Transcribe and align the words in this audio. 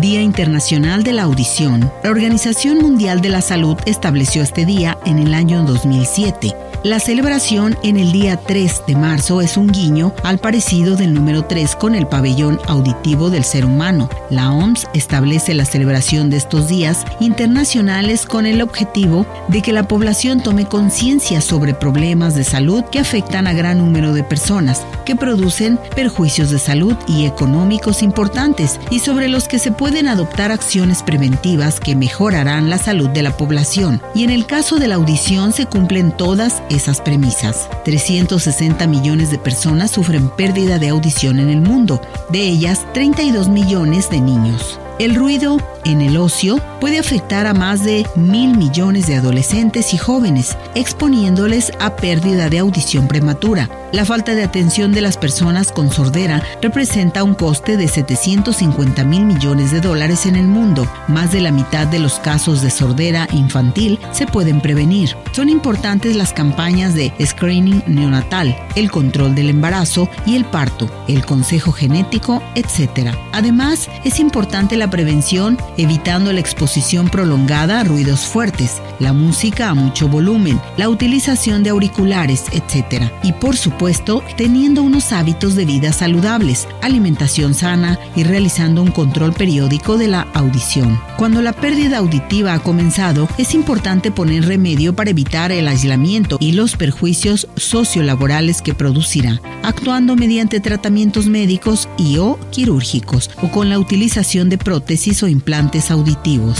Día 0.00 0.22
Internacional 0.22 1.02
de 1.02 1.12
la 1.12 1.24
Audición. 1.24 1.92
La 2.02 2.10
Organización 2.10 2.78
Mundial 2.78 3.20
de 3.20 3.28
la 3.28 3.42
Salud 3.42 3.76
estableció 3.84 4.42
este 4.42 4.64
día 4.64 4.96
en 5.04 5.18
el 5.18 5.34
año 5.34 5.62
2007 5.64 6.69
la 6.82 6.98
celebración 6.98 7.76
en 7.82 7.98
el 7.98 8.10
día 8.10 8.38
3 8.38 8.84
de 8.86 8.96
marzo 8.96 9.42
es 9.42 9.58
un 9.58 9.66
guiño 9.66 10.14
al 10.24 10.38
parecido 10.38 10.96
del 10.96 11.12
número 11.12 11.44
3 11.44 11.76
con 11.76 11.94
el 11.94 12.06
pabellón 12.06 12.58
auditivo 12.68 13.28
del 13.28 13.44
ser 13.44 13.66
humano. 13.66 14.08
La 14.30 14.50
OMS 14.50 14.86
establece 14.94 15.52
la 15.52 15.66
celebración 15.66 16.30
de 16.30 16.38
estos 16.38 16.68
días 16.68 17.04
internacionales 17.20 18.24
con 18.24 18.46
el 18.46 18.62
objetivo 18.62 19.26
de 19.48 19.60
que 19.60 19.74
la 19.74 19.88
población 19.88 20.42
tome 20.42 20.64
conciencia 20.64 21.42
sobre 21.42 21.74
problemas 21.74 22.34
de 22.34 22.44
salud 22.44 22.84
que 22.84 22.98
afectan 22.98 23.46
a 23.46 23.52
gran 23.52 23.76
número 23.78 24.14
de 24.14 24.24
personas, 24.24 24.86
que 25.04 25.16
producen 25.16 25.78
perjuicios 25.94 26.48
de 26.48 26.58
salud 26.58 26.96
y 27.06 27.26
económicos 27.26 28.02
importantes 28.02 28.80
y 28.88 29.00
sobre 29.00 29.28
los 29.28 29.48
que 29.48 29.58
se 29.58 29.70
pueden 29.70 30.08
adoptar 30.08 30.50
acciones 30.50 31.02
preventivas 31.02 31.78
que 31.78 31.94
mejorarán 31.94 32.70
la 32.70 32.78
salud 32.78 33.10
de 33.10 33.22
la 33.22 33.36
población. 33.36 34.00
Y 34.14 34.24
en 34.24 34.30
el 34.30 34.46
caso 34.46 34.78
de 34.78 34.88
la 34.88 34.94
audición 34.94 35.52
se 35.52 35.66
cumplen 35.66 36.12
todas 36.12 36.62
esas 36.70 37.00
premisas. 37.00 37.68
360 37.84 38.86
millones 38.86 39.30
de 39.30 39.38
personas 39.38 39.90
sufren 39.90 40.30
pérdida 40.30 40.78
de 40.78 40.88
audición 40.88 41.38
en 41.38 41.50
el 41.50 41.60
mundo, 41.60 42.00
de 42.30 42.40
ellas 42.40 42.86
32 42.94 43.48
millones 43.48 44.08
de 44.08 44.20
niños. 44.20 44.78
El 44.98 45.14
ruido 45.14 45.58
en 45.84 46.00
el 46.00 46.16
ocio 46.16 46.60
puede 46.80 46.98
afectar 46.98 47.46
a 47.46 47.52
más 47.52 47.84
de 47.84 48.06
mil 48.16 48.56
millones 48.56 49.06
de 49.06 49.16
adolescentes 49.16 49.92
y 49.92 49.98
jóvenes, 49.98 50.56
exponiéndoles 50.74 51.72
a 51.78 51.94
pérdida 51.96 52.48
de 52.48 52.58
audición 52.58 53.06
prematura. 53.06 53.68
La 53.92 54.04
falta 54.04 54.34
de 54.34 54.44
atención 54.44 54.92
de 54.92 55.00
las 55.00 55.16
personas 55.16 55.72
con 55.72 55.90
sordera 55.90 56.42
representa 56.62 57.24
un 57.24 57.34
coste 57.34 57.76
de 57.76 57.88
750 57.88 59.04
mil 59.04 59.24
millones 59.24 59.72
de 59.72 59.80
dólares 59.80 60.26
en 60.26 60.36
el 60.36 60.46
mundo. 60.46 60.88
Más 61.08 61.32
de 61.32 61.40
la 61.40 61.50
mitad 61.50 61.88
de 61.88 61.98
los 61.98 62.20
casos 62.20 62.62
de 62.62 62.70
sordera 62.70 63.28
infantil 63.32 63.98
se 64.12 64.26
pueden 64.26 64.60
prevenir. 64.60 65.16
Son 65.32 65.48
importantes 65.48 66.14
las 66.14 66.32
campañas 66.32 66.94
de 66.94 67.12
screening 67.24 67.82
neonatal, 67.88 68.56
el 68.76 68.90
control 68.92 69.34
del 69.34 69.50
embarazo 69.50 70.08
y 70.24 70.36
el 70.36 70.44
parto, 70.44 70.88
el 71.08 71.26
consejo 71.26 71.72
genético, 71.72 72.40
etc. 72.54 73.10
Además, 73.32 73.88
es 74.04 74.20
importante 74.20 74.76
la 74.76 74.88
prevención 74.88 75.58
evitando 75.76 76.32
la 76.32 76.40
exposición 76.40 76.69
prolongada 77.10 77.80
a 77.80 77.84
ruidos 77.84 78.20
fuertes, 78.20 78.80
la 79.00 79.12
música 79.12 79.70
a 79.70 79.74
mucho 79.74 80.08
volumen, 80.08 80.60
la 80.76 80.88
utilización 80.88 81.62
de 81.62 81.70
auriculares, 81.70 82.44
etc. 82.52 83.10
Y 83.22 83.32
por 83.32 83.56
supuesto, 83.56 84.22
teniendo 84.36 84.82
unos 84.82 85.12
hábitos 85.12 85.56
de 85.56 85.64
vida 85.64 85.92
saludables, 85.92 86.68
alimentación 86.82 87.54
sana 87.54 87.98
y 88.14 88.22
realizando 88.22 88.82
un 88.82 88.90
control 88.90 89.32
periódico 89.32 89.96
de 89.98 90.08
la 90.08 90.22
audición. 90.34 91.00
Cuando 91.16 91.42
la 91.42 91.52
pérdida 91.52 91.98
auditiva 91.98 92.54
ha 92.54 92.60
comenzado, 92.60 93.28
es 93.36 93.54
importante 93.54 94.10
poner 94.10 94.46
remedio 94.46 94.94
para 94.94 95.10
evitar 95.10 95.52
el 95.52 95.68
aislamiento 95.68 96.36
y 96.40 96.52
los 96.52 96.76
perjuicios 96.76 97.48
sociolaborales 97.56 98.62
que 98.62 98.74
producirá, 98.74 99.40
actuando 99.62 100.16
mediante 100.16 100.60
tratamientos 100.60 101.26
médicos 101.26 101.88
y 101.98 102.18
o 102.18 102.38
quirúrgicos 102.50 103.30
o 103.42 103.50
con 103.50 103.68
la 103.68 103.78
utilización 103.78 104.48
de 104.48 104.58
prótesis 104.58 105.22
o 105.22 105.28
implantes 105.28 105.90
auditivos. 105.90 106.59